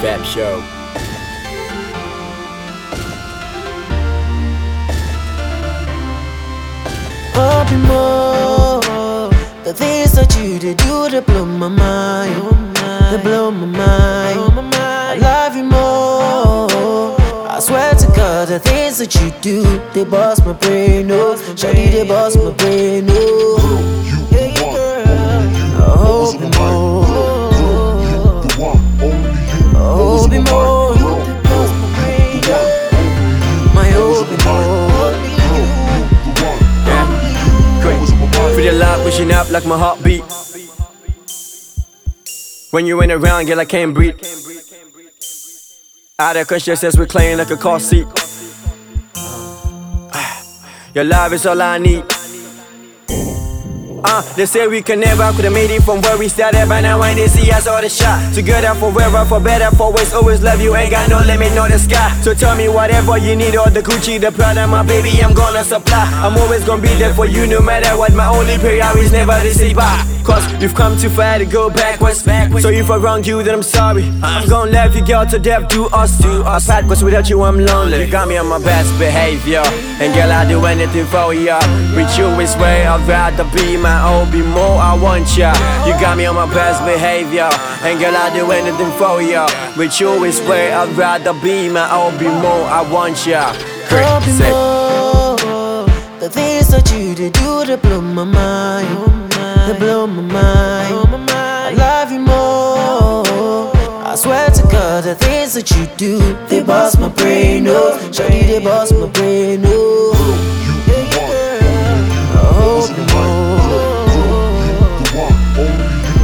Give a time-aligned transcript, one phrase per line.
[0.00, 0.60] Fab Show.
[7.34, 9.30] Hope you more.
[9.64, 12.76] The things that you did do to blow my mind,
[13.10, 14.74] they blow my mind.
[14.76, 17.16] I love you more.
[17.48, 19.62] I swear to God, the things that you do,
[19.94, 21.34] they bust my brain, oh.
[21.56, 22.50] Shawty, they bust oh.
[22.50, 24.28] my brain, oh.
[24.30, 25.82] Yeah, yeah, girl.
[25.82, 26.77] I hope you more.
[39.58, 40.22] Like my heartbeat.
[42.70, 44.14] When you ain't around, girl, I can't breathe.
[46.20, 48.06] Out of consciousness, we're playing like a car seat.
[50.94, 52.04] Your love is all I need.
[54.04, 56.80] Uh, they say we can never could have made it from where we started, but
[56.82, 60.42] now when they see us all the shot together forever, for better, for worse, always
[60.42, 60.74] love you.
[60.76, 62.08] Ain't got no limit, no the sky.
[62.22, 65.64] So tell me whatever you need, all the Gucci, the Prada, my baby, I'm gonna
[65.64, 66.04] supply.
[66.24, 68.12] I'm always gonna be there for you, no matter what.
[68.14, 70.17] My only prayer is never to say bye.
[70.28, 72.22] Cause you've come too far to go backwards.
[72.22, 72.62] backwards.
[72.62, 74.04] So if I wronged you, then I'm sorry.
[74.22, 76.66] I'm gonna love you, girl, to death, do us, do us.
[76.66, 78.04] Bad, cause without you, I'm lonely.
[78.04, 79.62] You got me on my best behavior.
[80.02, 81.58] And girl, I'll do anything for ya.
[81.96, 84.76] With you, it's way I'd rather be my own, be more.
[84.76, 85.50] I want ya.
[85.86, 87.48] You got me on my best behavior.
[87.82, 89.48] And girl, I'll do anything for ya.
[89.78, 92.64] With you, it's way I'd rather be my own, be more.
[92.68, 93.54] I want ya.
[93.88, 94.50] Hope you Say.
[94.50, 95.86] more.
[96.20, 99.27] The things that you did do to blow my mind,
[99.68, 101.30] they blow my mind.
[101.30, 103.70] I love you more.
[104.06, 107.98] I swear to God, the things that you do, they bust my brain, oh.
[108.10, 110.14] Shawty, they bust my brain, oh.
[110.86, 111.60] Yeah, yeah.
[112.34, 112.42] I
[112.96, 113.58] you more.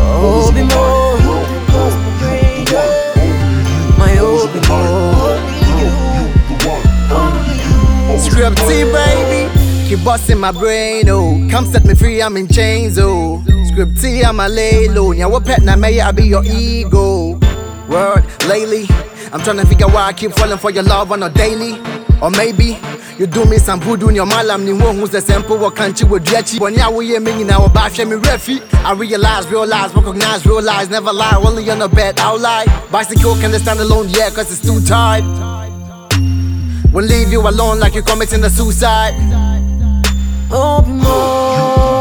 [0.00, 1.16] I hope more.
[1.52, 2.78] They bust my brain, oh.
[3.98, 5.36] My hope more.
[8.18, 9.55] Scrip T, baby.
[9.88, 11.46] Keep busting my brain, oh.
[11.48, 13.40] Come set me free, I'm in chains, oh.
[13.70, 15.12] Script I'm a lay low.
[15.12, 17.38] Now, what pet, now, may I be your ego?
[17.88, 18.86] Word, lately,
[19.32, 21.78] I'm trying to figure why I keep falling for your love on a daily.
[22.20, 22.80] Or maybe,
[23.16, 26.00] you do me some voodoo in your malam, ni one who's a sample, what can't
[26.00, 26.06] you?
[26.08, 28.60] But now we ain't meaning now, about me refi.
[28.84, 32.64] I realize, realize, recognize, realize, never lie, only on the bed, I'll lie.
[32.90, 35.22] Bicycle can stand alone, yeah, cause it's too tight.
[36.92, 39.55] Won't leave you alone like you're committing a suicide.
[40.48, 41.98] Oh, be more.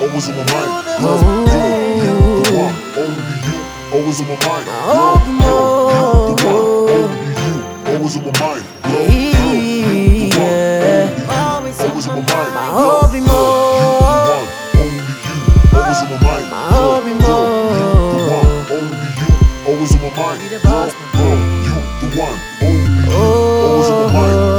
[0.00, 0.88] Always on my mind.
[0.88, 2.74] You the one.
[2.96, 3.58] Only you.
[3.92, 4.64] Always on my mind.
[4.64, 6.64] Girl, girl, you the one.
[6.96, 7.60] Only you.
[7.92, 8.64] Always on my mind.
[8.82, 10.64] Girl, girl, you the one.
[14.80, 15.20] Only you.
[15.76, 16.48] Always on my mind.
[16.48, 17.44] My whole be more.
[17.76, 18.32] You.
[18.36, 18.40] Always on
[18.72, 19.36] Only you.
[19.68, 20.40] Always on my mind.
[20.48, 22.38] Girl, girl, you the one.
[22.62, 23.12] Only you.
[23.12, 24.55] Always on my mind.